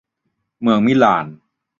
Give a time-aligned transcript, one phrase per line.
[0.61, 1.25] เมืองมิลาน